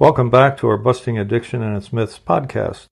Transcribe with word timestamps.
Welcome 0.00 0.30
back 0.30 0.56
to 0.58 0.68
our 0.68 0.76
Busting 0.76 1.18
Addiction 1.18 1.60
and 1.60 1.76
its 1.76 1.92
Myths 1.92 2.20
podcast. 2.24 2.86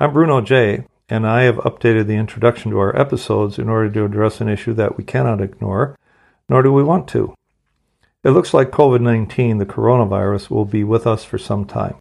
I'm 0.00 0.12
Bruno 0.12 0.40
J, 0.40 0.84
and 1.08 1.24
I 1.24 1.42
have 1.42 1.58
updated 1.58 2.08
the 2.08 2.16
introduction 2.16 2.72
to 2.72 2.78
our 2.80 3.00
episodes 3.00 3.56
in 3.56 3.68
order 3.68 3.88
to 3.88 4.04
address 4.04 4.40
an 4.40 4.48
issue 4.48 4.72
that 4.72 4.96
we 4.96 5.04
cannot 5.04 5.40
ignore, 5.40 5.96
nor 6.48 6.64
do 6.64 6.72
we 6.72 6.82
want 6.82 7.06
to. 7.10 7.36
It 8.24 8.30
looks 8.30 8.52
like 8.52 8.72
COVID 8.72 9.00
19, 9.00 9.58
the 9.58 9.64
coronavirus, 9.64 10.50
will 10.50 10.64
be 10.64 10.82
with 10.82 11.06
us 11.06 11.22
for 11.22 11.38
some 11.38 11.66
time. 11.66 11.98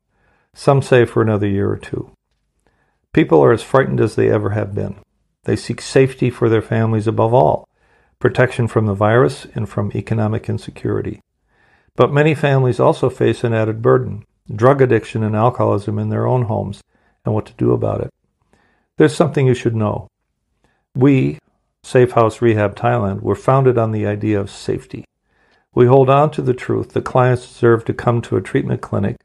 Some 0.55 0.81
say 0.81 1.05
for 1.05 1.21
another 1.21 1.47
year 1.47 1.70
or 1.70 1.77
two. 1.77 2.09
People 3.13 3.39
are 3.43 3.52
as 3.52 3.61
frightened 3.61 4.02
as 4.02 4.15
they 4.15 4.31
ever 4.31 4.50
have 4.50 4.73
been. 4.73 4.95
They 5.43 5.56
seek 5.56 5.79
safety 5.79 6.31
for 6.31 6.50
their 6.50 6.64
families 6.64 7.06
above 7.06 7.36
all, 7.36 7.70
protection 8.18 8.68
from 8.68 8.87
the 8.87 8.95
virus 8.95 9.45
and 9.54 9.70
from 9.70 9.92
economic 9.93 10.50
insecurity. 10.50 11.21
But 11.96 12.11
many 12.11 12.33
families 12.33 12.79
also 12.79 13.10
face 13.10 13.43
an 13.43 13.54
added 13.54 13.82
burden 13.82 14.25
drug 14.54 14.82
addiction 14.82 15.24
and 15.24 15.36
alcoholism 15.36 15.97
in 15.97 16.10
their 16.10 16.28
own 16.28 16.43
homes 16.43 16.82
and 17.24 17.34
what 17.34 17.46
to 17.46 17.54
do 17.54 17.71
about 17.71 18.01
it. 18.01 18.10
There's 18.97 19.15
something 19.15 19.47
you 19.47 19.54
should 19.54 19.75
know. 19.75 20.07
We, 20.96 21.39
Safe 21.84 22.11
House 22.11 22.42
Rehab 22.42 22.75
Thailand, 22.75 23.21
were 23.21 23.36
founded 23.36 23.78
on 23.78 23.92
the 23.92 24.06
idea 24.06 24.39
of 24.39 24.50
safety. 24.50 25.06
We 25.74 25.87
hold 25.87 26.10
on 26.10 26.29
to 26.32 26.42
the 26.42 26.54
truth 26.54 26.89
that 26.89 27.06
clients 27.06 27.48
deserve 27.48 27.86
to 27.86 27.93
come 27.93 28.21
to 28.23 28.37
a 28.37 28.42
treatment 28.42 28.82
clinic 28.82 29.18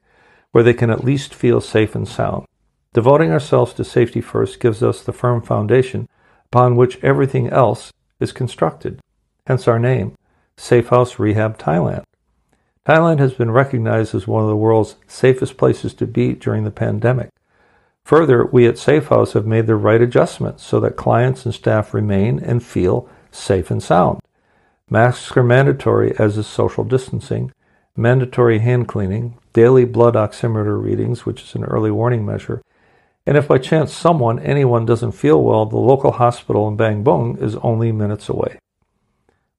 where 0.52 0.64
they 0.64 0.72
can 0.72 0.90
at 0.90 1.04
least 1.04 1.34
feel 1.34 1.60
safe 1.60 1.94
and 1.94 2.08
sound. 2.08 2.46
Devoting 2.94 3.30
ourselves 3.30 3.74
to 3.74 3.84
safety 3.84 4.20
first 4.20 4.60
gives 4.60 4.82
us 4.82 5.02
the 5.02 5.12
firm 5.12 5.42
foundation 5.42 6.08
upon 6.46 6.76
which 6.76 7.02
everything 7.02 7.48
else 7.48 7.92
is 8.18 8.32
constructed, 8.32 9.00
hence 9.46 9.68
our 9.68 9.78
name, 9.78 10.14
Safe 10.56 10.88
House 10.88 11.18
Rehab 11.18 11.58
Thailand. 11.58 12.04
Thailand 12.88 13.18
has 13.18 13.34
been 13.34 13.50
recognized 13.50 14.14
as 14.14 14.26
one 14.26 14.42
of 14.42 14.48
the 14.48 14.56
world's 14.56 14.96
safest 15.06 15.58
places 15.58 15.92
to 15.92 16.06
be 16.06 16.32
during 16.32 16.64
the 16.64 16.70
pandemic. 16.70 17.28
Further, 18.04 18.46
we 18.46 18.66
at 18.66 18.78
Safe 18.78 19.08
House 19.08 19.34
have 19.34 19.44
made 19.44 19.66
the 19.66 19.76
right 19.76 20.00
adjustments 20.00 20.62
so 20.64 20.80
that 20.80 20.96
clients 20.96 21.44
and 21.44 21.54
staff 21.54 21.92
remain 21.92 22.38
and 22.38 22.64
feel 22.64 23.06
safe 23.30 23.70
and 23.70 23.82
sound. 23.82 24.22
Masks 24.88 25.36
are 25.36 25.42
mandatory, 25.42 26.18
as 26.18 26.38
is 26.38 26.46
social 26.46 26.82
distancing, 26.82 27.52
mandatory 27.94 28.60
hand 28.60 28.88
cleaning, 28.88 29.36
daily 29.52 29.84
blood 29.84 30.14
oximeter 30.14 30.82
readings, 30.82 31.26
which 31.26 31.42
is 31.42 31.54
an 31.54 31.64
early 31.64 31.90
warning 31.90 32.24
measure, 32.24 32.62
and 33.26 33.36
if 33.36 33.46
by 33.46 33.58
chance 33.58 33.92
someone, 33.92 34.38
anyone, 34.38 34.86
doesn't 34.86 35.12
feel 35.12 35.42
well, 35.42 35.66
the 35.66 35.76
local 35.76 36.12
hospital 36.12 36.66
in 36.66 36.76
Bang 36.76 37.02
Bung 37.02 37.36
is 37.36 37.56
only 37.56 37.92
minutes 37.92 38.30
away. 38.30 38.58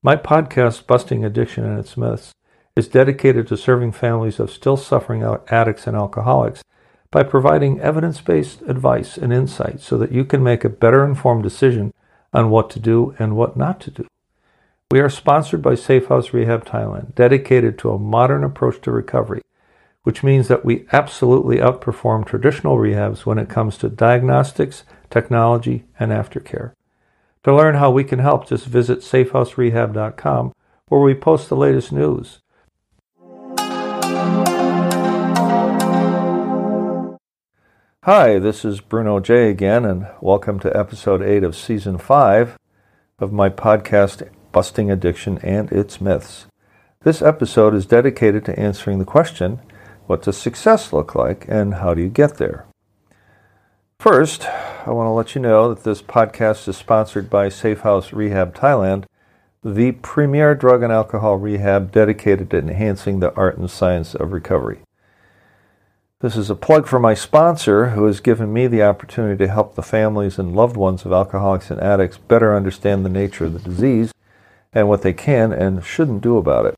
My 0.01 0.15
podcast, 0.15 0.87
Busting 0.87 1.23
Addiction 1.23 1.63
and 1.63 1.77
Its 1.77 1.95
Myths, 1.95 2.33
is 2.75 2.87
dedicated 2.87 3.47
to 3.47 3.57
serving 3.57 3.91
families 3.91 4.39
of 4.39 4.51
still 4.51 4.77
suffering 4.77 5.23
addicts 5.49 5.87
and 5.87 5.95
alcoholics 5.95 6.63
by 7.11 7.23
providing 7.23 7.79
evidence 7.79 8.21
based 8.21 8.61
advice 8.63 9.17
and 9.17 9.33
insight 9.33 9.81
so 9.81 9.97
that 9.97 10.11
you 10.11 10.23
can 10.23 10.43
make 10.43 10.63
a 10.63 10.69
better 10.69 11.03
informed 11.03 11.43
decision 11.43 11.93
on 12.33 12.49
what 12.49 12.69
to 12.69 12.79
do 12.79 13.15
and 13.17 13.35
what 13.35 13.57
not 13.57 13.79
to 13.81 13.91
do. 13.91 14.07
We 14.91 14.99
are 14.99 15.09
sponsored 15.09 15.61
by 15.61 15.75
Safe 15.75 16.07
House 16.07 16.33
Rehab 16.33 16.65
Thailand, 16.65 17.15
dedicated 17.15 17.77
to 17.79 17.91
a 17.91 17.99
modern 17.99 18.43
approach 18.43 18.81
to 18.81 18.91
recovery, 18.91 19.41
which 20.03 20.23
means 20.23 20.47
that 20.47 20.65
we 20.65 20.87
absolutely 20.91 21.57
outperform 21.57 22.25
traditional 22.25 22.77
rehabs 22.77 23.25
when 23.25 23.37
it 23.37 23.49
comes 23.49 23.77
to 23.77 23.89
diagnostics, 23.89 24.83
technology, 25.09 25.85
and 25.99 26.11
aftercare. 26.11 26.73
To 27.43 27.55
learn 27.55 27.75
how 27.75 27.91
we 27.91 28.03
can 28.03 28.19
help, 28.19 28.47
just 28.47 28.65
visit 28.65 28.99
safehouserehab.com 28.99 30.53
where 30.87 31.01
we 31.01 31.13
post 31.13 31.49
the 31.49 31.55
latest 31.55 31.91
news. 31.91 32.39
Hi, 38.03 38.39
this 38.39 38.63
is 38.63 38.79
Bruno 38.79 39.19
J 39.19 39.49
again, 39.49 39.83
and 39.83 40.07
welcome 40.21 40.57
to 40.61 40.75
episode 40.75 41.21
8 41.21 41.43
of 41.43 41.53
season 41.53 41.97
5 41.97 42.57
of 43.19 43.33
my 43.33 43.49
podcast, 43.49 44.25
Busting 44.53 44.89
Addiction 44.89 45.37
and 45.39 45.69
Its 45.73 45.99
Myths. 45.99 46.45
This 47.01 47.21
episode 47.21 47.73
is 47.75 47.85
dedicated 47.85 48.45
to 48.45 48.57
answering 48.57 48.99
the 48.99 49.05
question 49.05 49.59
what 50.07 50.21
does 50.21 50.37
success 50.37 50.93
look 50.93 51.13
like, 51.13 51.45
and 51.49 51.73
how 51.73 51.93
do 51.93 52.01
you 52.01 52.07
get 52.07 52.37
there? 52.37 52.67
First, 53.99 54.45
I 54.47 54.91
want 54.91 55.07
to 55.07 55.11
let 55.11 55.35
you 55.35 55.41
know 55.41 55.73
that 55.73 55.83
this 55.83 56.01
podcast 56.01 56.69
is 56.69 56.77
sponsored 56.77 57.29
by 57.29 57.49
Safe 57.49 57.81
House 57.81 58.13
Rehab 58.13 58.55
Thailand, 58.55 59.03
the 59.61 59.91
premier 59.91 60.55
drug 60.55 60.83
and 60.83 60.93
alcohol 60.93 61.35
rehab 61.35 61.91
dedicated 61.91 62.49
to 62.51 62.59
enhancing 62.59 63.19
the 63.19 63.33
art 63.33 63.57
and 63.57 63.69
science 63.69 64.15
of 64.15 64.31
recovery. 64.31 64.79
This 66.21 66.35
is 66.35 66.49
a 66.49 66.55
plug 66.55 66.85
for 66.85 66.99
my 66.99 67.13
sponsor, 67.13 67.91
who 67.91 68.03
has 68.03 68.19
given 68.19 68.51
me 68.51 68.67
the 68.67 68.83
opportunity 68.83 69.37
to 69.37 69.49
help 69.49 69.75
the 69.75 69.81
families 69.81 70.37
and 70.37 70.53
loved 70.53 70.75
ones 70.75 71.05
of 71.05 71.13
alcoholics 71.13 71.71
and 71.71 71.79
addicts 71.79 72.17
better 72.17 72.53
understand 72.53 73.05
the 73.05 73.09
nature 73.09 73.45
of 73.45 73.53
the 73.53 73.69
disease 73.69 74.13
and 74.73 74.89
what 74.89 75.01
they 75.01 75.13
can 75.13 75.53
and 75.53 75.81
shouldn't 75.85 76.21
do 76.21 76.35
about 76.35 76.65
it. 76.65 76.75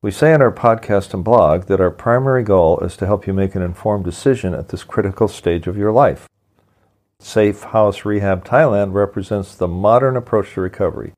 We 0.00 0.12
say 0.12 0.32
in 0.32 0.40
our 0.40 0.52
podcast 0.52 1.12
and 1.12 1.24
blog 1.24 1.64
that 1.64 1.80
our 1.80 1.90
primary 1.90 2.44
goal 2.44 2.78
is 2.78 2.96
to 2.98 3.06
help 3.06 3.26
you 3.26 3.32
make 3.32 3.56
an 3.56 3.62
informed 3.62 4.04
decision 4.04 4.54
at 4.54 4.68
this 4.68 4.84
critical 4.84 5.26
stage 5.26 5.66
of 5.66 5.76
your 5.76 5.90
life. 5.90 6.28
Safe 7.18 7.64
House 7.64 8.04
Rehab 8.04 8.44
Thailand 8.44 8.92
represents 8.92 9.56
the 9.56 9.66
modern 9.66 10.16
approach 10.16 10.54
to 10.54 10.60
recovery, 10.60 11.14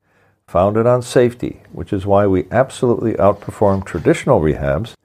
founded 0.47 0.87
on 0.87 1.03
safety, 1.03 1.61
which 1.73 1.93
is 1.93 2.07
why 2.07 2.25
we 2.25 2.47
absolutely 2.49 3.13
outperform 3.13 3.85
traditional 3.85 4.41
rehabs 4.41 4.95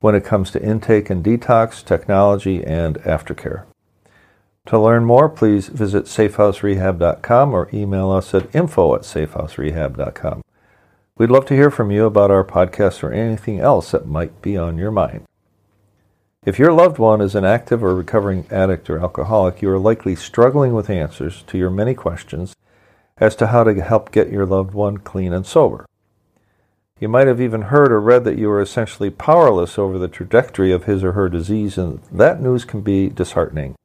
when 0.00 0.14
it 0.14 0.24
comes 0.24 0.50
to 0.50 0.62
intake 0.62 1.10
and 1.10 1.24
detox, 1.24 1.84
technology, 1.84 2.64
and 2.64 2.96
aftercare. 3.00 3.64
To 4.66 4.78
learn 4.78 5.04
more, 5.04 5.28
please 5.28 5.68
visit 5.68 6.04
safehouserehab.com 6.04 7.54
or 7.54 7.70
email 7.72 8.10
us 8.10 8.34
at 8.34 8.54
info 8.54 8.94
at 8.94 9.02
safehouserehab.com. 9.02 10.42
We'd 11.16 11.30
love 11.30 11.46
to 11.46 11.54
hear 11.54 11.70
from 11.70 11.90
you 11.90 12.04
about 12.04 12.30
our 12.30 12.44
podcast 12.44 13.02
or 13.02 13.12
anything 13.12 13.60
else 13.60 13.90
that 13.90 14.06
might 14.06 14.40
be 14.42 14.56
on 14.56 14.78
your 14.78 14.90
mind. 14.90 15.24
If 16.44 16.58
your 16.58 16.72
loved 16.72 16.98
one 16.98 17.20
is 17.20 17.34
an 17.34 17.44
active 17.44 17.82
or 17.82 17.94
recovering 17.94 18.46
addict 18.50 18.88
or 18.88 19.00
alcoholic, 19.00 19.60
you 19.60 19.70
are 19.70 19.78
likely 19.78 20.14
struggling 20.14 20.74
with 20.74 20.88
answers 20.88 21.42
to 21.48 21.58
your 21.58 21.70
many 21.70 21.94
questions 21.94 22.54
as 23.16 23.34
to 23.36 23.48
how 23.48 23.64
to 23.64 23.82
help 23.82 24.12
get 24.12 24.30
your 24.30 24.46
loved 24.46 24.74
one 24.74 24.98
clean 24.98 25.32
and 25.32 25.44
sober. 25.44 25.86
You 27.00 27.08
might 27.08 27.28
have 27.28 27.40
even 27.40 27.62
heard 27.62 27.92
or 27.92 28.00
read 28.00 28.24
that 28.24 28.38
you 28.38 28.50
are 28.50 28.60
essentially 28.60 29.10
powerless 29.10 29.78
over 29.78 29.98
the 29.98 30.08
trajectory 30.08 30.72
of 30.72 30.84
his 30.84 31.04
or 31.04 31.12
her 31.12 31.28
disease, 31.28 31.78
and 31.78 32.00
that 32.10 32.42
news 32.42 32.64
can 32.64 32.80
be 32.80 33.08
disheartening. 33.08 33.76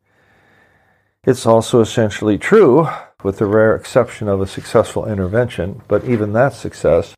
It's 1.23 1.45
also 1.45 1.79
essentially 1.79 2.39
true, 2.39 2.89
with 3.23 3.37
the 3.37 3.45
rare 3.45 3.75
exception 3.75 4.27
of 4.27 4.41
a 4.41 4.47
successful 4.47 5.05
intervention, 5.05 5.83
but 5.87 6.03
even 6.05 6.33
that 6.33 6.53
success 6.53 7.15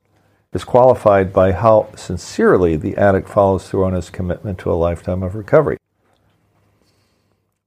is 0.53 0.65
qualified 0.65 1.31
by 1.31 1.53
how 1.53 1.87
sincerely 1.95 2.75
the 2.75 2.97
addict 2.97 3.29
follows 3.29 3.67
through 3.67 3.85
on 3.85 3.93
his 3.93 4.09
commitment 4.09 4.59
to 4.59 4.71
a 4.71 4.75
lifetime 4.75 5.23
of 5.23 5.33
recovery. 5.33 5.77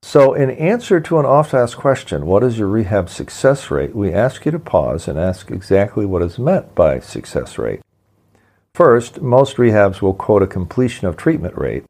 So, 0.02 0.32
in 0.32 0.50
answer 0.50 1.00
to 1.00 1.18
an 1.18 1.26
oft 1.26 1.54
asked 1.54 1.76
question, 1.76 2.24
what 2.24 2.44
is 2.44 2.58
your 2.58 2.68
rehab 2.68 3.08
success 3.08 3.70
rate? 3.70 3.94
We 3.94 4.12
ask 4.12 4.46
you 4.46 4.52
to 4.52 4.58
pause 4.58 5.08
and 5.08 5.18
ask 5.18 5.50
exactly 5.50 6.06
what 6.06 6.22
is 6.22 6.38
meant 6.38 6.74
by 6.74 7.00
success 7.00 7.58
rate. 7.58 7.80
First, 8.78 9.20
most 9.20 9.56
rehabs 9.56 10.00
will 10.00 10.14
quote 10.14 10.40
a 10.40 10.46
completion 10.46 11.08
of 11.08 11.16
treatment 11.16 11.58
rate 11.58 11.84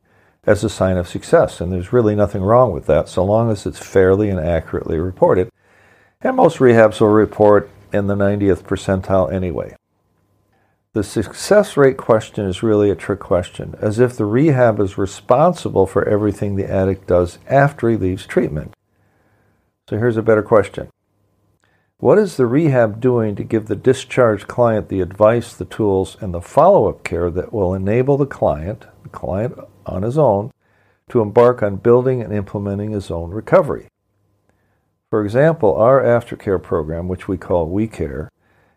as 0.46 0.64
a 0.64 0.70
sign 0.70 0.96
of 0.96 1.06
success, 1.06 1.60
and 1.60 1.70
there's 1.70 1.92
really 1.92 2.14
nothing 2.14 2.40
wrong 2.40 2.72
with 2.72 2.86
that 2.86 3.10
so 3.10 3.22
long 3.22 3.50
as 3.50 3.66
it's 3.66 3.78
fairly 3.78 4.30
and 4.30 4.40
accurately 4.40 4.98
reported. 4.98 5.50
And 6.22 6.36
most 6.36 6.60
rehabs 6.60 6.98
will 6.98 7.08
report 7.08 7.68
in 7.92 8.06
the 8.06 8.14
90th 8.14 8.62
percentile 8.62 9.30
anyway. 9.30 9.76
The 10.94 11.04
success 11.04 11.76
rate 11.76 11.98
question 11.98 12.46
is 12.46 12.62
really 12.62 12.88
a 12.88 12.94
trick 12.94 13.20
question, 13.20 13.74
as 13.82 13.98
if 13.98 14.16
the 14.16 14.24
rehab 14.24 14.80
is 14.80 14.96
responsible 14.96 15.86
for 15.86 16.08
everything 16.08 16.56
the 16.56 16.72
addict 16.72 17.06
does 17.06 17.38
after 17.48 17.90
he 17.90 17.98
leaves 17.98 18.24
treatment. 18.24 18.72
So 19.90 19.98
here's 19.98 20.16
a 20.16 20.22
better 20.22 20.42
question 20.42 20.88
what 22.00 22.16
is 22.16 22.36
the 22.36 22.46
rehab 22.46 23.00
doing 23.00 23.34
to 23.34 23.42
give 23.42 23.66
the 23.66 23.74
discharged 23.74 24.46
client 24.46 24.88
the 24.88 25.00
advice, 25.00 25.52
the 25.52 25.64
tools, 25.64 26.16
and 26.20 26.32
the 26.32 26.40
follow 26.40 26.88
up 26.88 27.02
care 27.02 27.28
that 27.28 27.52
will 27.52 27.74
enable 27.74 28.16
the 28.16 28.24
client, 28.24 28.86
the 29.02 29.08
client 29.08 29.58
on 29.84 30.02
his 30.02 30.16
own, 30.16 30.52
to 31.08 31.20
embark 31.20 31.60
on 31.60 31.74
building 31.74 32.22
and 32.22 32.32
implementing 32.32 32.92
his 32.92 33.10
own 33.10 33.30
recovery? 33.30 33.88
For 35.10 35.24
example, 35.24 35.74
our 35.74 36.00
aftercare 36.00 36.62
program, 36.62 37.08
which 37.08 37.26
we 37.26 37.36
call 37.36 37.68
WeCare, 37.68 38.28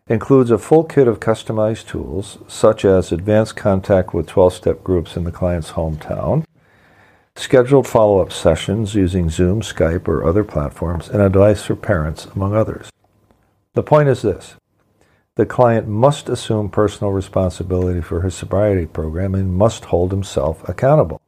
includes 0.08 0.50
a 0.50 0.58
full 0.58 0.82
kit 0.82 1.06
of 1.06 1.20
customized 1.20 1.86
tools, 1.86 2.38
such 2.48 2.84
as 2.84 3.12
advanced 3.12 3.54
contact 3.54 4.12
with 4.12 4.26
12 4.26 4.54
step 4.54 4.82
groups 4.82 5.16
in 5.16 5.22
the 5.22 5.30
client's 5.30 5.72
hometown, 5.72 6.44
scheduled 7.36 7.86
follow 7.86 8.18
up 8.18 8.32
sessions 8.32 8.96
using 8.96 9.30
Zoom, 9.30 9.60
Skype, 9.60 10.08
or 10.08 10.24
other 10.24 10.42
platforms, 10.42 11.08
and 11.08 11.22
advice 11.22 11.62
for 11.64 11.76
parents, 11.76 12.24
among 12.34 12.56
others. 12.56 12.90
The 13.74 13.82
point 13.82 14.08
is 14.08 14.20
this 14.20 14.56
the 15.36 15.46
client 15.46 15.88
must 15.88 16.28
assume 16.28 16.68
personal 16.68 17.12
responsibility 17.12 18.02
for 18.02 18.20
his 18.20 18.34
sobriety 18.34 18.84
program 18.84 19.34
and 19.34 19.54
must 19.54 19.86
hold 19.86 20.10
himself 20.10 20.68
accountable. 20.68 21.22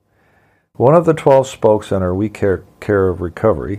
One 0.74 0.94
of 0.94 1.06
the 1.06 1.14
12 1.14 1.46
spokes 1.46 1.90
on 1.90 2.02
our 2.02 2.14
We 2.14 2.28
Care, 2.28 2.64
Care 2.80 3.08
of 3.08 3.22
Recovery, 3.22 3.78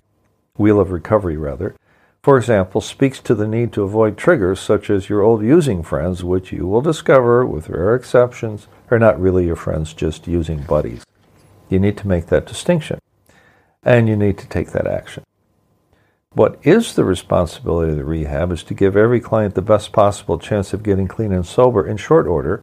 Wheel 0.57 0.79
of 0.79 0.91
Recovery 0.91 1.37
rather, 1.37 1.75
for 2.23 2.37
example, 2.37 2.81
speaks 2.81 3.19
to 3.19 3.35
the 3.35 3.47
need 3.47 3.71
to 3.73 3.83
avoid 3.83 4.17
triggers 4.17 4.59
such 4.59 4.89
as 4.89 5.09
your 5.09 5.21
old 5.21 5.43
using 5.43 5.83
friends, 5.83 6.23
which 6.23 6.51
you 6.51 6.65
will 6.65 6.81
discover, 6.81 7.45
with 7.45 7.69
rare 7.69 7.93
exceptions, 7.93 8.67
are 8.89 8.97
not 8.97 9.21
really 9.21 9.45
your 9.45 9.55
friends, 9.55 9.93
just 9.93 10.25
using 10.27 10.63
buddies. 10.63 11.03
You 11.69 11.77
need 11.77 11.97
to 11.97 12.07
make 12.07 12.25
that 12.27 12.47
distinction, 12.47 12.97
and 13.83 14.09
you 14.09 14.15
need 14.15 14.39
to 14.39 14.47
take 14.47 14.71
that 14.71 14.87
action. 14.87 15.23
What 16.35 16.59
is 16.63 16.95
the 16.95 17.05
responsibility 17.05 17.91
of 17.91 17.97
the 17.97 18.03
rehab 18.03 18.51
is 18.51 18.61
to 18.63 18.73
give 18.73 18.97
every 18.97 19.21
client 19.21 19.55
the 19.55 19.61
best 19.61 19.93
possible 19.93 20.37
chance 20.37 20.73
of 20.73 20.83
getting 20.83 21.07
clean 21.07 21.31
and 21.31 21.45
sober 21.45 21.87
in 21.87 21.95
short 21.95 22.27
order, 22.27 22.61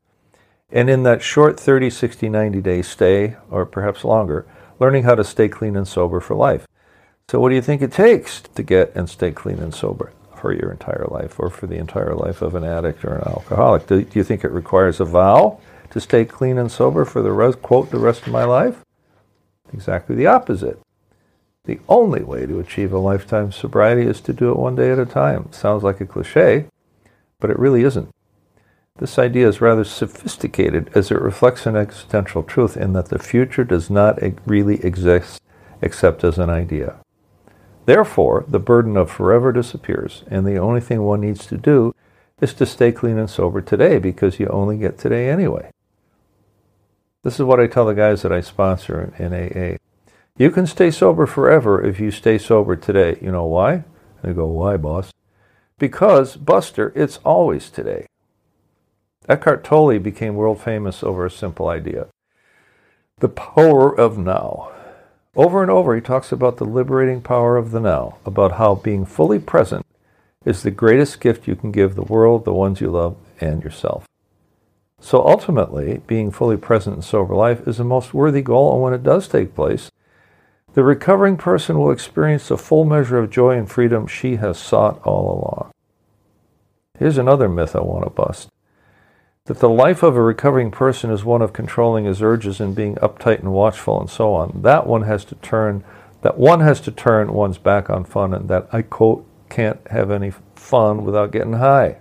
and 0.71 0.91
in 0.91 1.05
that 1.05 1.23
short 1.23 1.59
30, 1.59 1.89
60, 1.89 2.29
90 2.29 2.61
day 2.61 2.83
stay, 2.83 3.37
or 3.51 3.65
perhaps 3.65 4.05
longer, 4.05 4.45
learning 4.79 5.05
how 5.05 5.15
to 5.15 5.25
stay 5.25 5.49
clean 5.49 5.75
and 5.75 5.89
sober 5.89 6.21
for 6.21 6.35
life. 6.35 6.67
So, 7.31 7.41
what 7.41 7.49
do 7.49 7.55
you 7.55 7.63
think 7.63 7.81
it 7.81 7.93
takes 7.93 8.43
to 8.43 8.63
get 8.63 8.95
and 8.95 9.09
stay 9.09 9.31
clean 9.31 9.59
and 9.59 9.75
sober 9.75 10.13
for 10.37 10.53
your 10.53 10.71
entire 10.71 11.07
life 11.11 11.41
or 11.41 11.49
for 11.49 11.67
the 11.67 11.79
entire 11.79 12.15
life 12.15 12.43
of 12.43 12.55
an 12.55 12.65
addict 12.65 13.07
or 13.07 13.15
an 13.15 13.27
alcoholic? 13.27 13.87
Do, 13.87 14.03
do 14.03 14.19
you 14.19 14.25
think 14.25 14.45
it 14.45 14.51
requires 14.51 15.01
a 15.01 15.07
vow 15.07 15.59
to 15.93 15.99
stay 15.99 16.27
clean 16.27 16.59
and 16.59 16.71
sober 16.71 17.07
for 17.07 17.23
the 17.23 17.33
rest, 17.33 17.63
quote, 17.63 17.91
the 17.91 17.97
rest 17.97 18.27
of 18.27 18.35
my 18.35 18.45
life? 18.45 18.85
Exactly 19.73 20.15
the 20.15 20.27
opposite. 20.27 20.79
The 21.65 21.81
only 21.89 22.25
way 22.25 22.45
to 22.47 22.59
achieve 22.59 22.93
a 22.93 22.99
lifetime 22.99 23.53
sobriety 23.53 24.03
is 24.03 24.21
to 24.23 24.33
do 24.33 24.51
it 24.51 24.59
one 24.59 24.75
day 24.75 24.91
at 24.91 24.99
a 24.99 25.07
time. 25.07 25.53
Sounds 25.53 25.85
like 25.85 26.01
a 26.01 26.07
cliche, 26.07 26.67
but 27.39 27.51
it 27.51 27.59
really 27.59 27.85
isn't. 27.85 28.11
This 28.99 29.19
idea 29.19 29.49
is 29.49 29.61
rather 29.61 29.85
sophisticated 29.85 30.91
as 30.95 31.11
it 31.11 31.21
reflects 31.21 31.65
an 31.65 31.77
existential 31.77 32.43
truth 32.43 32.77
in 32.77 32.93
that 32.95 33.11
the 33.11 33.19
future 33.19 33.65
does 33.65 33.91
not 33.91 34.19
really 34.45 34.85
exist 34.85 35.41
except 35.81 36.25
as 36.25 36.37
an 36.39 36.51
idea. 36.51 36.97
Therefore, 37.87 38.45
the 38.47 38.61
burden 38.61 38.97
of 38.97 39.11
forever 39.11 39.53
disappears, 39.53 40.25
and 40.29 40.47
the 40.47 40.59
only 40.59 40.81
thing 40.81 41.03
one 41.03 41.21
needs 41.21 41.47
to 41.47 41.57
do 41.57 41.95
is 42.41 42.55
to 42.55 42.67
stay 42.67 42.93
clean 42.93 43.19
and 43.19 43.31
sober 43.31 43.61
today 43.61 43.99
because 43.99 44.41
you 44.41 44.47
only 44.49 44.79
get 44.79 44.99
today 44.99 45.31
anyway. 45.31 45.71
This 47.23 47.35
is 47.35 47.45
what 47.45 47.61
I 47.61 47.69
tell 47.69 47.87
the 47.87 47.95
guys 47.95 48.23
that 48.23 48.33
I 48.33 48.41
sponsor 48.41 49.15
in 49.17 49.33
AA. 49.33 49.77
You 50.39 50.51
can 50.51 50.67
stay 50.67 50.91
sober 50.91 51.27
forever 51.27 51.85
if 51.85 52.01
you 52.01 52.11
stay 52.11 52.39
sober 52.39 52.75
today. 52.75 53.19
You 53.21 53.31
know 53.31 53.45
why? 53.45 53.73
And 53.73 53.85
they 54.23 54.33
go, 54.33 54.47
Why, 54.47 54.77
boss? 54.77 55.13
Because, 55.79 56.37
Buster, 56.37 56.93
it's 56.95 57.19
always 57.19 57.69
today. 57.69 58.07
Eckhart 59.29 59.63
Tolle 59.63 59.99
became 59.99 60.35
world 60.35 60.61
famous 60.61 61.03
over 61.03 61.27
a 61.27 61.31
simple 61.31 61.69
idea 61.69 62.09
the 63.21 63.29
power 63.29 63.97
of 63.97 64.19
now. 64.19 64.73
Over 65.37 65.63
and 65.63 65.71
over, 65.71 65.95
he 65.95 66.01
talks 66.01 66.33
about 66.33 66.57
the 66.57 66.65
liberating 66.65 67.23
power 67.23 67.57
of 67.57 67.71
the 67.71 67.79
now, 67.79 68.19
about 68.27 68.53
how 68.53 68.75
being 68.75 69.07
fully 69.07 69.39
present 69.39 69.87
is 70.45 70.63
the 70.63 70.73
greatest 70.73 71.21
gift 71.21 71.47
you 71.47 71.55
can 71.55 71.71
give 71.71 71.95
the 71.95 72.03
world, 72.03 72.45
the 72.45 72.53
ones 72.53 72.81
you 72.81 72.91
love, 72.91 73.17
and 73.41 73.63
yourself. 73.63 74.09
So 75.01 75.25
ultimately, 75.25 76.03
being 76.09 76.33
fully 76.33 76.57
present 76.57 76.97
in 76.97 77.03
sober 77.03 77.35
life 77.37 77.67
is 77.67 77.79
the 77.79 77.85
most 77.85 78.13
worthy 78.13 78.43
goal, 78.43 78.73
and 78.73 78.83
when 78.83 78.93
it 78.93 79.05
does 79.05 79.29
take 79.29 79.55
place, 79.55 79.91
the 80.75 80.83
recovering 80.83 81.37
person 81.37 81.79
will 81.79 81.91
experience 81.91 82.49
the 82.49 82.57
full 82.57 82.85
measure 82.85 83.19
of 83.19 83.31
joy 83.31 83.57
and 83.57 83.71
freedom 83.71 84.07
she 84.07 84.37
has 84.37 84.59
sought 84.59 85.01
all 85.05 85.33
along. 85.33 85.71
Here's 86.99 87.19
another 87.19 87.49
myth 87.49 87.77
I 87.77 87.81
want 87.81 88.05
to 88.05 88.11
bust 88.11 88.49
that 89.47 89.59
the 89.59 89.69
life 89.69 90.05
of 90.05 90.17
a 90.17 90.23
recovering 90.23 90.71
person 90.71 91.11
is 91.11 91.25
one 91.25 91.43
of 91.43 91.53
controlling 91.53 92.05
his 92.05 92.23
urges 92.23 92.61
and 92.61 92.77
being 92.77 92.95
uptight 92.97 93.41
and 93.41 93.53
watchful 93.53 94.01
and 94.01 94.09
so 94.09 94.35
on. 94.35 94.63
That 94.63 94.87
one 94.87 95.03
has 95.03 95.25
to 95.27 95.35
turn 95.37 95.85
that 96.23 96.39
one 96.39 96.61
has 96.61 96.81
to 96.83 96.93
turn 96.93 97.33
one's 97.33 97.59
back 97.59 97.91
on 97.91 98.05
fun 98.05 98.33
and 98.33 98.49
that 98.49 98.69
I 98.73 98.83
quote 98.83 99.27
can't 99.49 99.81
have 99.89 100.13
any 100.13 100.33
fun 100.55 101.05
without 101.05 101.33
getting 101.33 101.55
high. 101.55 101.97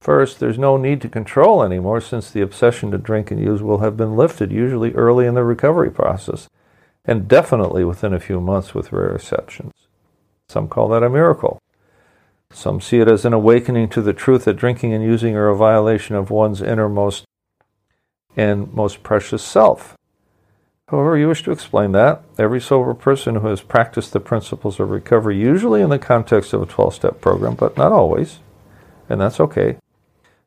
First, 0.00 0.40
there's 0.40 0.58
no 0.58 0.76
need 0.76 1.00
to 1.02 1.08
control 1.08 1.62
anymore 1.62 2.00
since 2.00 2.30
the 2.30 2.40
obsession 2.40 2.90
to 2.90 2.98
drink 2.98 3.30
and 3.30 3.40
use 3.40 3.62
will 3.62 3.78
have 3.78 3.96
been 3.96 4.16
lifted 4.16 4.50
usually 4.50 4.92
early 4.94 5.26
in 5.26 5.34
the 5.34 5.44
recovery 5.44 5.90
process 5.90 6.48
and 7.04 7.28
definitely 7.28 7.84
within 7.84 8.12
a 8.12 8.20
few 8.20 8.40
months 8.40 8.74
with 8.74 8.92
rare 8.92 9.14
exceptions. 9.14 9.72
Some 10.48 10.68
call 10.68 10.88
that 10.88 11.02
a 11.02 11.10
miracle. 11.10 11.58
Some 12.52 12.80
see 12.80 12.98
it 12.98 13.08
as 13.08 13.24
an 13.24 13.32
awakening 13.32 13.88
to 13.90 14.02
the 14.02 14.12
truth 14.12 14.44
that 14.44 14.56
drinking 14.56 14.92
and 14.92 15.04
using 15.04 15.36
are 15.36 15.48
a 15.48 15.56
violation 15.56 16.16
of 16.16 16.30
one's 16.30 16.60
innermost 16.60 17.24
and 18.36 18.72
most 18.72 19.02
precious 19.02 19.42
self. 19.42 19.96
However, 20.88 21.16
you 21.16 21.28
wish 21.28 21.44
to 21.44 21.52
explain 21.52 21.92
that, 21.92 22.24
every 22.36 22.60
sober 22.60 22.94
person 22.94 23.36
who 23.36 23.46
has 23.46 23.60
practiced 23.60 24.12
the 24.12 24.18
principles 24.18 24.80
of 24.80 24.90
recovery, 24.90 25.38
usually 25.38 25.82
in 25.82 25.88
the 25.88 26.00
context 26.00 26.52
of 26.52 26.62
a 26.62 26.66
12 26.66 26.94
step 26.94 27.20
program, 27.20 27.54
but 27.54 27.76
not 27.76 27.92
always, 27.92 28.40
and 29.08 29.20
that's 29.20 29.38
okay. 29.38 29.76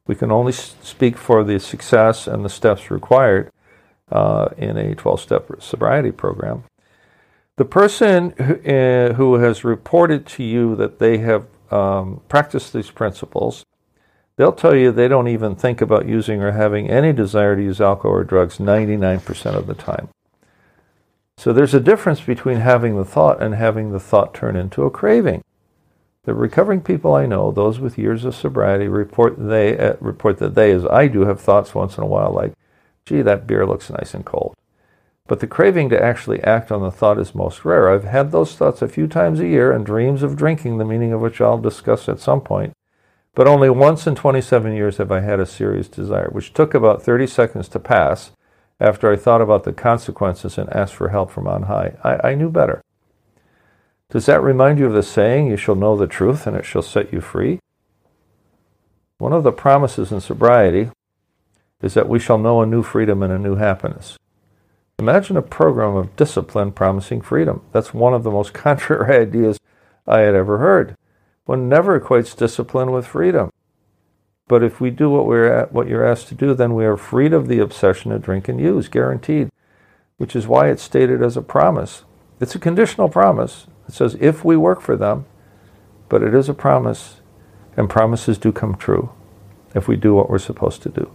We 0.05 0.15
can 0.15 0.31
only 0.31 0.51
speak 0.51 1.15
for 1.15 1.45
the 1.45 1.61
success 1.61 2.27
and 2.27 2.43
the 2.43 2.49
steps 2.49 2.91
required 2.91 3.49
uh, 4.13 4.49
in 4.57 4.77
a 4.77 4.95
12 4.95 5.19
step 5.19 5.51
sobriety 5.59 6.11
program. 6.11 6.63
The 7.57 7.65
person 7.65 8.31
who, 8.31 8.53
uh, 8.53 9.13
who 9.13 9.35
has 9.35 9.63
reported 9.63 10.25
to 10.27 10.43
you 10.43 10.75
that 10.75 10.99
they 10.99 11.17
have 11.17 11.45
um, 11.71 12.21
practice 12.29 12.69
these 12.69 12.91
principles, 12.91 13.65
they'll 14.37 14.53
tell 14.53 14.75
you 14.75 14.91
they 14.91 15.07
don't 15.07 15.27
even 15.27 15.55
think 15.55 15.81
about 15.81 16.07
using 16.07 16.41
or 16.41 16.51
having 16.51 16.89
any 16.89 17.11
desire 17.11 17.55
to 17.55 17.63
use 17.63 17.81
alcohol 17.81 18.17
or 18.17 18.23
drugs 18.23 18.59
99% 18.59 19.55
of 19.55 19.67
the 19.67 19.73
time. 19.73 20.09
So 21.37 21.51
there's 21.51 21.73
a 21.73 21.79
difference 21.79 22.21
between 22.21 22.57
having 22.57 22.95
the 22.95 23.05
thought 23.05 23.41
and 23.41 23.55
having 23.55 23.91
the 23.91 23.99
thought 23.99 24.33
turn 24.33 24.55
into 24.55 24.83
a 24.83 24.91
craving. 24.91 25.43
The 26.25 26.33
recovering 26.33 26.81
people 26.81 27.13
I 27.15 27.25
know, 27.25 27.51
those 27.51 27.79
with 27.79 27.97
years 27.97 28.23
of 28.23 28.35
sobriety, 28.35 28.87
report 28.87 29.35
they 29.37 29.77
uh, 29.77 29.95
report 29.99 30.37
that 30.37 30.55
they, 30.55 30.71
as 30.71 30.85
I 30.85 31.07
do, 31.07 31.21
have 31.25 31.41
thoughts 31.41 31.75
once 31.75 31.97
in 31.97 32.03
a 32.03 32.07
while 32.07 32.31
like, 32.31 32.53
"Gee, 33.05 33.21
that 33.21 33.47
beer 33.47 33.65
looks 33.65 33.89
nice 33.89 34.13
and 34.13 34.25
cold." 34.25 34.55
But 35.27 35.39
the 35.39 35.47
craving 35.47 35.89
to 35.89 36.03
actually 36.03 36.43
act 36.43 36.71
on 36.71 36.81
the 36.81 36.91
thought 36.91 37.17
is 37.17 37.33
most 37.33 37.63
rare. 37.63 37.89
I've 37.89 38.03
had 38.03 38.31
those 38.31 38.55
thoughts 38.55 38.81
a 38.81 38.89
few 38.89 39.07
times 39.07 39.39
a 39.39 39.47
year 39.47 39.71
and 39.71 39.85
dreams 39.85 40.21
of 40.21 40.35
drinking, 40.35 40.77
the 40.77 40.85
meaning 40.85 41.13
of 41.13 41.21
which 41.21 41.39
I'll 41.39 41.57
discuss 41.57 42.09
at 42.09 42.19
some 42.19 42.41
point. 42.41 42.73
But 43.35 43.47
only 43.47 43.69
once 43.69 44.05
in 44.05 44.15
27 44.15 44.73
years 44.73 44.97
have 44.97 45.11
I 45.11 45.21
had 45.21 45.39
a 45.39 45.45
serious 45.45 45.87
desire, 45.87 46.29
which 46.31 46.53
took 46.53 46.73
about 46.73 47.01
30 47.01 47.25
seconds 47.27 47.67
to 47.69 47.79
pass 47.79 48.31
after 48.79 49.11
I 49.11 49.15
thought 49.15 49.41
about 49.41 49.63
the 49.63 49.73
consequences 49.73 50.57
and 50.57 50.71
asked 50.71 50.95
for 50.95 51.09
help 51.09 51.31
from 51.31 51.47
on 51.47 51.63
high. 51.63 51.95
I, 52.03 52.31
I 52.31 52.35
knew 52.35 52.49
better. 52.49 52.81
Does 54.09 54.25
that 54.27 54.43
remind 54.43 54.77
you 54.77 54.85
of 54.85 54.93
the 54.93 55.01
saying, 55.01 55.47
You 55.47 55.57
shall 55.57 55.75
know 55.75 55.95
the 55.95 56.05
truth 56.05 56.45
and 56.45 56.55
it 56.55 56.65
shall 56.65 56.83
set 56.83 57.13
you 57.13 57.21
free? 57.21 57.59
One 59.17 59.33
of 59.33 59.43
the 59.43 59.53
promises 59.53 60.11
in 60.11 60.19
sobriety 60.19 60.91
is 61.83 61.93
that 61.93 62.09
we 62.09 62.17
shall 62.17 62.37
know 62.37 62.61
a 62.61 62.65
new 62.65 62.81
freedom 62.81 63.21
and 63.21 63.31
a 63.31 63.37
new 63.37 63.55
happiness. 63.55 64.17
Imagine 64.97 65.35
a 65.35 65.41
program 65.41 65.95
of 65.95 66.15
discipline 66.15 66.71
promising 66.71 67.21
freedom. 67.21 67.61
That's 67.73 67.93
one 67.93 68.13
of 68.13 68.23
the 68.23 68.31
most 68.31 68.53
contrary 68.53 69.21
ideas 69.21 69.59
I 70.07 70.19
had 70.19 70.33
ever 70.33 70.59
heard. 70.59 70.95
One 71.45 71.67
never 71.67 71.99
equates 71.99 72.35
discipline 72.35 72.91
with 72.91 73.05
freedom. 73.05 73.51
But 74.47 74.63
if 74.63 74.79
we 74.79 74.91
do 74.91 75.09
what 75.09 75.25
we're 75.25 75.51
at, 75.51 75.73
what 75.73 75.87
you're 75.87 76.07
asked 76.07 76.29
to 76.29 76.35
do, 76.35 76.53
then 76.53 76.73
we 76.73 76.85
are 76.85 76.95
freed 76.95 77.33
of 77.33 77.47
the 77.47 77.59
obsession 77.59 78.11
to 78.11 78.19
drink 78.19 78.47
and 78.47 78.61
use, 78.61 78.87
guaranteed. 78.87 79.49
Which 80.17 80.35
is 80.35 80.47
why 80.47 80.69
it's 80.69 80.83
stated 80.83 81.21
as 81.21 81.35
a 81.35 81.41
promise. 81.41 82.05
It's 82.39 82.55
a 82.55 82.59
conditional 82.59 83.09
promise. 83.09 83.67
It 83.89 83.93
says 83.93 84.15
if 84.21 84.45
we 84.45 84.55
work 84.55 84.79
for 84.79 84.95
them, 84.95 85.25
but 86.07 86.23
it 86.23 86.33
is 86.33 86.47
a 86.47 86.53
promise, 86.53 87.15
and 87.75 87.89
promises 87.89 88.37
do 88.37 88.51
come 88.53 88.75
true 88.75 89.11
if 89.75 89.87
we 89.87 89.97
do 89.97 90.13
what 90.13 90.29
we're 90.29 90.39
supposed 90.39 90.81
to 90.83 90.89
do. 90.89 91.11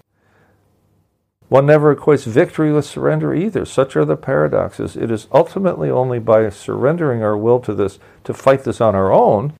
One 1.48 1.64
never 1.64 1.94
equates 1.94 2.26
victory 2.26 2.72
with 2.72 2.84
surrender 2.84 3.34
either. 3.34 3.64
Such 3.64 3.96
are 3.96 4.04
the 4.04 4.16
paradoxes. 4.16 4.96
It 4.96 5.10
is 5.10 5.28
ultimately 5.32 5.90
only 5.90 6.18
by 6.18 6.48
surrendering 6.50 7.22
our 7.22 7.36
will 7.36 7.58
to 7.60 7.74
this, 7.74 7.98
to 8.24 8.34
fight 8.34 8.64
this 8.64 8.80
on 8.80 8.94
our 8.94 9.10
own, 9.10 9.54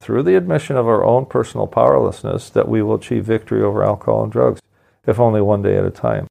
through 0.00 0.24
the 0.24 0.36
admission 0.36 0.76
of 0.76 0.86
our 0.86 1.02
own 1.02 1.24
personal 1.24 1.66
powerlessness, 1.66 2.50
that 2.50 2.68
we 2.68 2.82
will 2.82 2.96
achieve 2.96 3.24
victory 3.24 3.62
over 3.62 3.82
alcohol 3.82 4.24
and 4.24 4.32
drugs, 4.32 4.60
if 5.06 5.18
only 5.18 5.40
one 5.40 5.62
day 5.62 5.76
at 5.78 5.86
a 5.86 5.90
time. 5.90 6.26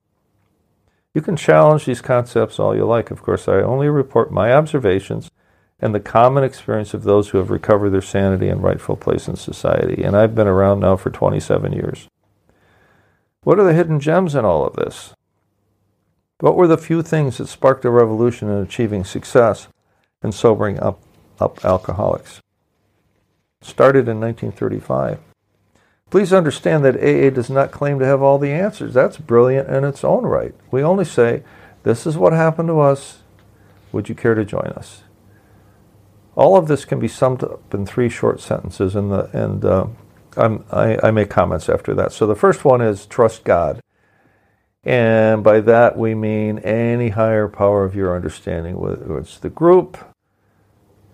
You 1.16 1.22
can 1.22 1.36
challenge 1.36 1.86
these 1.86 2.02
concepts 2.02 2.60
all 2.60 2.76
you 2.76 2.86
like. 2.86 3.10
Of 3.10 3.24
course, 3.24 3.48
I 3.48 3.62
only 3.62 3.90
report 3.90 4.32
my 4.32 4.54
observations 4.54 5.32
and 5.80 5.96
the 5.96 6.00
common 6.00 6.44
experience 6.44 6.94
of 6.94 7.04
those 7.04 7.30
who 7.30 7.38
have 7.40 7.50
recovered 7.50 7.90
their 7.90 8.02
sanity 8.02 8.50
and 8.50 8.62
rightful 8.62 8.98
place 8.98 9.28
in 9.28 9.36
society. 9.36 10.04
And 10.04 10.16
I've 10.16 10.36
been 10.36 10.48
around 10.48 10.82
now 10.82 10.96
for 10.96 11.10
27 11.10 11.74
years. 11.74 12.08
What 13.46 13.60
are 13.60 13.64
the 13.64 13.76
hidden 13.76 14.00
gems 14.00 14.34
in 14.34 14.44
all 14.44 14.66
of 14.66 14.76
this? 14.76 15.14
What 16.40 16.56
were 16.56 16.66
the 16.66 16.80
few 16.80 17.04
things 17.04 17.38
that 17.38 17.46
sparked 17.46 17.86
a 17.86 17.92
revolution 17.92 18.50
in 18.50 18.58
achieving 18.58 19.04
success 19.04 19.68
in 20.24 20.32
sobering 20.32 20.80
up, 20.80 21.00
up 21.40 21.64
alcoholics? 21.64 22.42
Started 23.62 24.10
in 24.10 24.20
1935. 24.20 25.20
Please 26.10 26.34
understand 26.34 26.84
that 26.84 26.96
AA 26.96 27.30
does 27.30 27.52
not 27.52 27.70
claim 27.70 28.00
to 28.00 28.06
have 28.06 28.24
all 28.24 28.40
the 28.40 28.50
answers. 28.50 28.96
That's 28.96 29.18
brilliant 29.18 29.70
in 29.70 29.84
its 29.84 30.04
own 30.04 30.24
right. 30.24 30.56
We 30.72 30.82
only 30.82 31.06
say 31.06 31.44
This 31.84 32.08
is 32.08 32.18
what 32.18 32.34
happened 32.34 32.70
to 32.70 32.80
us. 32.80 33.20
Would 33.92 34.10
you 34.10 34.16
care 34.16 34.34
to 34.34 34.44
join 34.44 34.74
us? 34.76 35.04
All 36.36 36.58
of 36.58 36.68
this 36.68 36.84
can 36.84 37.00
be 37.00 37.08
summed 37.08 37.44
up 37.44 37.76
in 37.76 37.86
three 37.86 38.10
short 38.10 38.42
sentences, 38.42 38.96
and, 38.96 39.12
the, 39.12 39.30
and 39.40 39.64
uh, 39.64 39.86
I, 40.38 40.98
I 41.02 41.12
make 41.12 41.30
comments 41.30 41.70
after 41.70 41.94
that. 41.96 42.12
So 42.12 42.28
the 42.28 42.36
first 42.36 42.66
one 42.66 42.82
is 42.82 43.06
trust 43.06 43.44
God. 43.44 43.82
And 44.84 45.44
by 45.44 45.62
that 45.62 45.98
we 45.98 46.14
mean 46.14 46.60
any 46.60 47.10
higher 47.10 47.48
power 47.48 47.84
of 47.84 47.96
your 47.96 48.16
understanding, 48.16 48.78
whether 48.78 49.18
it's 49.18 49.40
the 49.40 49.50
group 49.50 49.98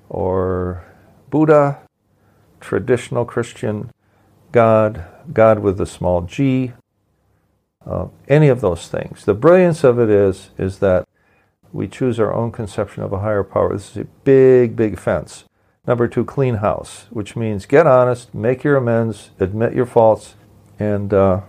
or 0.09 0.83
Buddha, 1.29 1.79
traditional 2.59 3.23
Christian 3.23 3.91
God, 4.51 5.05
God 5.31 5.59
with 5.59 5.79
a 5.79 5.85
small 5.85 6.21
g, 6.21 6.73
uh, 7.85 8.07
any 8.27 8.49
of 8.49 8.61
those 8.61 8.89
things. 8.89 9.23
The 9.23 9.33
brilliance 9.33 9.83
of 9.83 9.99
it 9.99 10.09
is, 10.09 10.49
is 10.57 10.79
that 10.79 11.07
we 11.71 11.87
choose 11.87 12.19
our 12.19 12.33
own 12.33 12.51
conception 12.51 13.03
of 13.03 13.13
a 13.13 13.19
higher 13.19 13.43
power. 13.43 13.73
This 13.73 13.91
is 13.91 13.97
a 13.97 14.05
big, 14.25 14.75
big 14.75 14.99
fence. 14.99 15.45
Number 15.87 16.07
two, 16.07 16.23
clean 16.23 16.55
house, 16.55 17.07
which 17.09 17.35
means 17.35 17.65
get 17.65 17.87
honest, 17.87 18.33
make 18.35 18.63
your 18.63 18.77
amends, 18.77 19.31
admit 19.39 19.73
your 19.73 19.87
faults, 19.87 20.35
and 20.77 21.11
uh, 21.13 21.41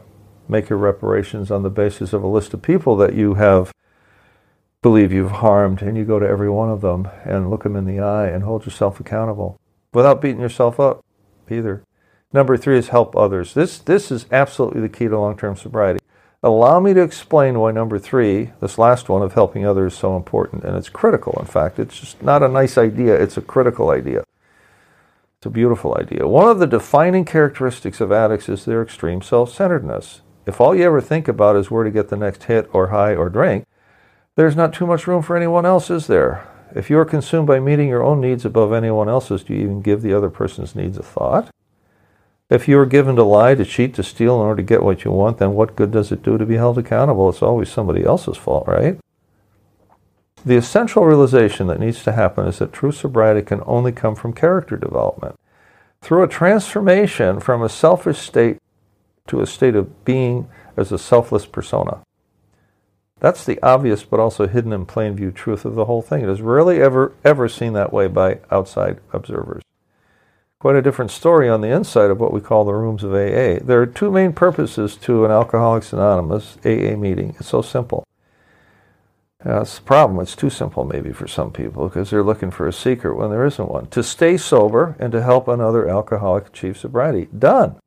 make 0.48 0.70
your 0.70 0.78
reparations 0.78 1.50
on 1.50 1.62
the 1.62 1.70
basis 1.70 2.12
of 2.12 2.22
a 2.22 2.28
list 2.28 2.54
of 2.54 2.62
people 2.62 2.96
that 2.96 3.14
you 3.14 3.34
have 3.34 3.72
believe 4.82 5.12
you've 5.12 5.30
harmed, 5.30 5.80
and 5.80 5.96
you 5.96 6.04
go 6.04 6.18
to 6.18 6.26
every 6.26 6.50
one 6.50 6.68
of 6.68 6.80
them 6.80 7.08
and 7.24 7.48
look 7.50 7.62
them 7.62 7.76
in 7.76 7.84
the 7.84 8.00
eye 8.00 8.26
and 8.26 8.42
hold 8.42 8.64
yourself 8.64 8.98
accountable 8.98 9.58
without 9.94 10.20
beating 10.20 10.40
yourself 10.40 10.80
up 10.80 11.04
either. 11.48 11.84
Number 12.32 12.56
three 12.56 12.78
is 12.78 12.88
help 12.88 13.14
others. 13.14 13.54
This 13.54 13.78
this 13.78 14.10
is 14.10 14.26
absolutely 14.32 14.80
the 14.80 14.88
key 14.88 15.06
to 15.06 15.18
long-term 15.18 15.56
sobriety. 15.56 16.01
Allow 16.44 16.80
me 16.80 16.92
to 16.92 17.02
explain 17.02 17.61
why 17.61 17.70
number 17.70 18.00
three, 18.00 18.50
this 18.61 18.76
last 18.76 19.08
one 19.08 19.22
of 19.22 19.34
helping 19.34 19.64
others, 19.64 19.92
is 19.92 19.99
so 19.99 20.16
important. 20.16 20.64
And 20.64 20.76
it's 20.76 20.88
critical, 20.88 21.37
in 21.38 21.46
fact. 21.46 21.78
It's 21.78 22.00
just 22.00 22.20
not 22.20 22.42
a 22.42 22.49
nice 22.49 22.76
idea, 22.76 23.14
it's 23.14 23.37
a 23.37 23.42
critical 23.42 23.90
idea. 23.90 24.25
It's 25.38 25.46
a 25.46 25.50
beautiful 25.50 25.96
idea. 25.96 26.26
One 26.26 26.49
of 26.49 26.58
the 26.58 26.66
defining 26.66 27.25
characteristics 27.25 28.00
of 28.00 28.11
addicts 28.11 28.49
is 28.49 28.64
their 28.64 28.82
extreme 28.82 29.22
self 29.22 29.54
centeredness. 29.54 30.22
If 30.44 30.61
all 30.61 30.75
you 30.75 30.82
ever 30.82 31.00
think 31.00 31.28
about 31.28 31.54
is 31.54 31.70
where 31.70 31.84
to 31.84 31.90
get 31.90 32.08
the 32.08 32.16
next 32.16 32.44
hit 32.44 32.68
or 32.72 32.88
high 32.88 33.14
or 33.14 33.28
drink, 33.28 33.64
there's 34.34 34.56
not 34.56 34.72
too 34.72 34.87
much 34.87 35.06
room 35.06 35.22
for 35.22 35.37
anyone 35.37 35.64
else, 35.64 35.90
is 35.90 36.08
there? 36.08 36.49
If 36.75 36.90
you 36.90 36.99
are 36.99 37.04
consumed 37.04 37.46
by 37.46 37.61
meeting 37.61 37.88
your 37.88 38.02
own 38.02 38.20
needs 38.20 38.44
above 38.44 38.72
anyone 38.72 39.08
else's, 39.08 39.44
do 39.44 39.54
you 39.54 39.61
even 39.61 39.82
give 39.82 40.02
the 40.02 40.14
other 40.14 40.30
person's 40.30 40.75
needs 40.75 40.99
a 40.99 41.02
thought? 41.02 41.50
If 42.50 42.68
you 42.68 42.78
are 42.78 42.87
given 42.87 43.16
to 43.16 43.22
lie, 43.22 43.54
to 43.54 43.64
cheat, 43.64 43.94
to 43.94 44.02
steal 44.02 44.34
in 44.34 44.46
order 44.46 44.62
to 44.62 44.66
get 44.66 44.82
what 44.82 45.04
you 45.04 45.11
want, 45.11 45.38
then 45.38 45.54
what 45.54 45.76
good 45.76 45.90
does 45.90 46.12
it 46.12 46.22
do 46.22 46.37
to 46.37 46.44
be 46.44 46.56
held 46.56 46.76
accountable? 46.76 47.28
It's 47.28 47.42
always 47.42 47.70
somebody 47.70 48.04
else's 48.04 48.37
fault, 48.37 48.68
right? 48.68 48.99
The 50.44 50.56
essential 50.56 51.04
realization 51.04 51.68
that 51.68 51.80
needs 51.80 52.02
to 52.04 52.12
happen 52.12 52.46
is 52.46 52.58
that 52.58 52.72
true 52.72 52.92
sobriety 52.92 53.42
can 53.42 53.62
only 53.64 53.92
come 53.92 54.16
from 54.16 54.32
character 54.32 54.76
development. 54.76 55.37
Through 56.02 56.25
a 56.25 56.28
transformation 56.28 57.38
from 57.38 57.62
a 57.62 57.68
selfish 57.68 58.18
state 58.18 58.58
to 59.28 59.40
a 59.40 59.46
state 59.46 59.76
of 59.76 60.04
being 60.04 60.49
as 60.76 60.90
a 60.90 60.99
selfless 60.99 61.46
persona. 61.46 62.02
That's 63.20 63.44
the 63.44 63.62
obvious 63.62 64.02
but 64.02 64.18
also 64.18 64.49
hidden 64.49 64.72
in 64.72 64.84
plain 64.84 65.14
view 65.14 65.30
truth 65.30 65.64
of 65.64 65.76
the 65.76 65.84
whole 65.84 66.02
thing. 66.02 66.25
It 66.25 66.28
is 66.28 66.42
rarely 66.42 66.82
ever 66.82 67.12
ever 67.25 67.49
seen 67.49 67.72
that 67.75 67.92
way 67.92 68.08
by 68.08 68.40
outside 68.50 68.99
observers 69.12 69.62
quite 70.62 70.76
a 70.76 70.81
different 70.83 71.11
story 71.11 71.49
on 71.49 71.61
the 71.61 71.66
inside 71.66 72.09
of 72.09 72.21
what 72.21 72.33
we 72.33 72.40
call 72.40 72.64
the 72.64 72.73
rooms 72.73 73.02
of 73.02 73.11
AA. 73.11 73.59
There 73.64 73.83
are 73.83 73.87
two 73.87 74.12
main 74.12 74.33
purposes 74.33 74.97
to 74.99 75.25
an 75.25 75.33
Alcoholics 75.33 75.92
Anonymous 75.92 76.57
AA 76.64 76.95
meeting. 76.95 77.35
It's 77.40 77.49
so 77.49 77.62
simple. 77.62 78.07
that's 79.45 79.81
the 79.81 79.83
problem. 79.83 80.21
It's 80.21 80.37
too 80.37 80.50
simple, 80.50 80.85
maybe, 80.85 81.12
for 81.12 81.26
some 81.26 81.50
people 81.50 81.88
because 81.88 82.11
they're 82.11 82.23
looking 82.23 82.52
for 82.52 82.69
a 82.69 82.73
secret 82.73 83.16
when 83.16 83.31
there 83.31 83.45
isn't 83.45 83.69
one. 83.69 83.88
To 83.88 84.04
stay 84.04 84.37
sober 84.37 84.95
and 85.00 85.11
to 85.11 85.21
help 85.21 85.49
another 85.49 85.88
alcoholic 85.88 86.47
achieve 86.47 86.78
sobriety. 86.78 87.26
Done. 87.37 87.81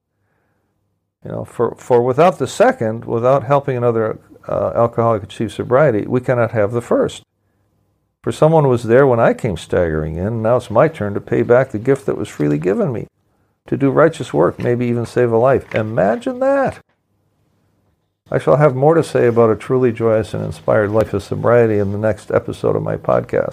You 1.24 1.32
know, 1.32 1.46
for, 1.46 1.76
for 1.76 2.02
without 2.02 2.40
the 2.40 2.46
second, 2.46 3.06
without 3.06 3.46
helping 3.46 3.78
another 3.78 4.20
uh, 4.50 4.74
alcoholic 4.76 5.24
achieve 5.24 5.54
sobriety, 5.54 6.06
we 6.06 6.20
cannot 6.20 6.52
have 6.52 6.74
the 6.74 6.82
first. 6.82 7.24
For 8.26 8.32
someone 8.32 8.68
was 8.68 8.86
there 8.86 9.06
when 9.06 9.20
I 9.20 9.36
came 9.36 9.56
staggering 9.56 10.16
in, 10.16 10.26
and 10.26 10.42
now 10.42 10.56
it's 10.56 10.72
my 10.72 10.88
turn 10.88 11.14
to 11.14 11.22
pay 11.22 11.44
back 11.44 11.70
the 11.70 11.78
gift 11.78 12.08
that 12.08 12.18
was 12.18 12.28
freely 12.28 12.58
given 12.58 12.92
me. 12.92 13.06
To 13.68 13.78
do 13.78 13.92
righteous 13.92 14.34
work, 14.34 14.58
maybe 14.58 14.88
even 14.88 15.06
save 15.06 15.32
a 15.32 15.38
life. 15.38 15.76
Imagine 15.76 16.40
that! 16.40 16.80
I 18.32 18.40
shall 18.40 18.58
have 18.58 18.76
more 18.76 18.96
to 18.96 19.04
say 19.04 19.28
about 19.28 19.52
a 19.52 19.56
truly 19.56 19.92
joyous 19.92 20.34
and 20.34 20.44
inspired 20.44 20.90
life 20.90 21.14
of 21.14 21.22
sobriety 21.22 21.78
in 21.78 21.92
the 21.92 22.00
next 22.00 22.32
episode 22.32 22.76
of 22.76 22.82
my 22.82 22.98
podcast. 22.98 23.52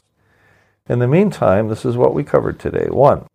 In 0.88 1.00
the 1.00 1.06
meantime, 1.06 1.68
this 1.68 1.84
is 1.84 1.98
what 1.98 2.14
we 2.14 2.24
covered 2.24 2.58
today. 2.58 2.86
One, 2.88 3.26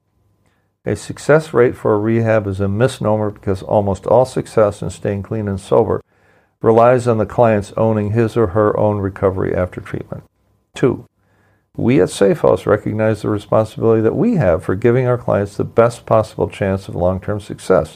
a 0.88 0.96
success 0.96 1.54
rate 1.54 1.76
for 1.76 1.94
a 1.94 2.00
rehab 2.00 2.48
is 2.48 2.60
a 2.60 2.68
misnomer 2.68 3.30
because 3.30 3.62
almost 3.62 4.08
all 4.08 4.26
success 4.26 4.82
in 4.82 4.90
staying 4.90 5.22
clean 5.22 5.48
and 5.48 5.62
sober 5.62 6.02
relies 6.64 7.08
on 7.08 7.20
the 7.20 7.28
client's 7.28 7.74
owning 7.78 8.14
his 8.14 8.36
or 8.36 8.48
her 8.48 8.76
own 8.76 8.98
recovery 8.98 9.56
after 9.56 9.80
treatment. 9.80 10.24
Two, 10.74 11.06
we 11.78 12.02
at 12.02 12.10
Safehouse 12.10 12.66
recognize 12.66 13.22
the 13.22 13.30
responsibility 13.30 14.02
that 14.02 14.16
we 14.16 14.36
have 14.36 14.64
for 14.64 14.76
giving 14.76 15.06
our 15.06 15.18
clients 15.18 15.56
the 15.56 15.64
best 15.64 16.08
possible 16.08 16.50
chance 16.50 16.88
of 16.88 16.96
long 16.96 17.22
term 17.22 17.40
success. 17.40 17.96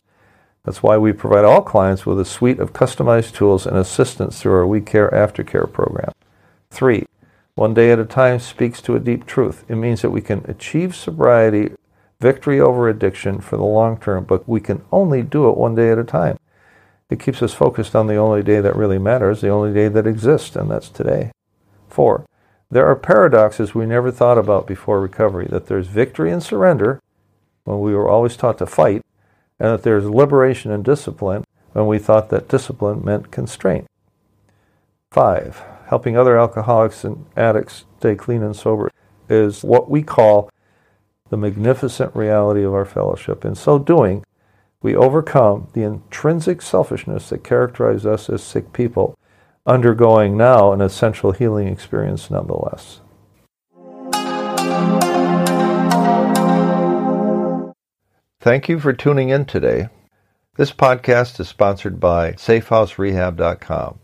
That's 0.64 0.84
why 0.84 0.98
we 0.98 1.12
provide 1.12 1.44
all 1.44 1.64
clients 1.64 2.06
with 2.06 2.20
a 2.20 2.26
suite 2.26 2.60
of 2.60 2.74
customized 2.74 3.34
tools 3.34 3.66
and 3.66 3.76
assistance 3.76 4.40
through 4.40 4.54
our 4.54 4.68
We 4.68 4.80
Care 4.82 5.10
Aftercare 5.10 5.72
program. 5.72 6.12
Three, 6.70 7.08
one 7.56 7.74
day 7.74 7.92
at 7.92 7.98
a 7.98 8.06
time 8.06 8.40
speaks 8.40 8.82
to 8.84 8.96
a 8.96 9.00
deep 9.00 9.26
truth. 9.26 9.66
It 9.68 9.76
means 9.76 10.04
that 10.04 10.12
we 10.12 10.22
can 10.22 10.46
achieve 10.48 10.96
sobriety, 10.96 11.72
victory 12.20 12.62
over 12.62 12.88
addiction 12.88 13.42
for 13.42 13.58
the 13.58 13.64
long 13.64 14.00
term, 14.00 14.26
but 14.26 14.48
we 14.48 14.60
can 14.60 14.84
only 14.92 15.24
do 15.24 15.50
it 15.50 15.58
one 15.58 15.74
day 15.74 15.90
at 15.90 15.98
a 15.98 16.04
time. 16.04 16.38
It 17.10 17.20
keeps 17.20 17.42
us 17.42 17.54
focused 17.54 17.96
on 17.96 18.06
the 18.06 18.16
only 18.16 18.44
day 18.44 18.62
that 18.62 18.76
really 18.76 19.00
matters, 19.00 19.42
the 19.42 19.50
only 19.50 19.74
day 19.74 19.88
that 19.88 20.06
exists, 20.06 20.56
and 20.56 20.70
that's 20.70 20.88
today. 20.88 21.32
Four, 21.90 22.26
there 22.72 22.88
are 22.88 22.96
paradoxes 22.96 23.76
we 23.76 23.86
never 23.86 24.12
thought 24.12 24.38
about 24.38 24.66
before 24.66 25.02
recovery 25.02 25.46
that 25.50 25.68
there's 25.68 25.88
victory 25.88 26.32
and 26.32 26.42
surrender 26.42 27.02
when 27.66 27.82
we 27.82 27.94
were 27.94 28.10
always 28.10 28.38
taught 28.38 28.58
to 28.58 28.66
fight, 28.66 29.04
and 29.60 29.70
that 29.70 29.84
there's 29.84 30.06
liberation 30.06 30.72
and 30.72 30.84
discipline 30.84 31.44
when 31.74 31.86
we 31.86 32.00
thought 32.00 32.30
that 32.30 32.48
discipline 32.48 33.04
meant 33.04 33.30
constraint. 33.30 33.86
Five, 35.12 35.62
helping 35.88 36.18
other 36.18 36.40
alcoholics 36.40 37.04
and 37.04 37.26
addicts 37.36 37.86
stay 38.00 38.16
clean 38.16 38.42
and 38.42 38.56
sober 38.56 38.90
is 39.30 39.64
what 39.64 39.90
we 39.90 40.02
call 40.02 40.50
the 41.30 41.38
magnificent 41.38 42.16
reality 42.16 42.64
of 42.64 42.74
our 42.74 42.86
fellowship. 42.86 43.46
In 43.46 43.56
so 43.56 43.78
doing, 43.78 44.24
we 44.82 44.96
overcome 44.96 45.68
the 45.74 45.84
intrinsic 45.84 46.62
selfishness 46.62 47.30
that 47.30 47.44
characterizes 47.44 48.06
us 48.06 48.30
as 48.30 48.42
sick 48.42 48.74
people 48.74 49.16
undergoing 49.66 50.38
now 50.38 50.72
an 50.72 50.82
essential 50.82 51.32
healing 51.32 51.68
experience 51.68 52.30
nonetheless. 52.32 53.02
Thank 58.40 58.68
you 58.68 58.80
for 58.80 58.92
tuning 58.92 59.30
in 59.30 59.46
today. 59.46 59.90
This 60.56 60.72
podcast 60.72 61.40
is 61.40 61.48
sponsored 61.48 62.00
by 62.00 62.34
SafeHouseRehab.com. 62.34 64.00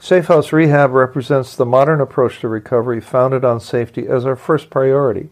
Safehouse 0.00 0.52
Rehab 0.52 0.92
represents 0.92 1.56
the 1.56 1.64
modern 1.64 2.00
approach 2.00 2.40
to 2.40 2.48
recovery 2.48 3.00
founded 3.00 3.44
on 3.44 3.60
safety 3.60 4.06
as 4.06 4.26
our 4.26 4.36
first 4.36 4.68
priority. 4.68 5.30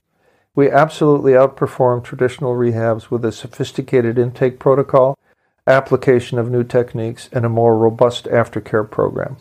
We 0.55 0.71
absolutely 0.71 1.33
outperform 1.33 2.05
traditional 2.05 2.55
rehabs 2.55 3.11
with 3.11 3.25
a 3.25 3.33
sophisticated 3.33 4.19
intake 4.19 4.59
protocol 4.59 5.19
application 5.67 6.39
of 6.39 6.51
new 6.51 6.65
techniques, 6.65 7.29
and 7.33 7.45
a 7.45 7.49
more 7.49 7.77
robust 7.77 8.25
aftercare 8.25 8.89
program. 8.89 9.37